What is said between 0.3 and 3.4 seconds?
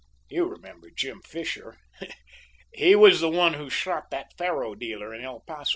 remember Jim Fisher he was the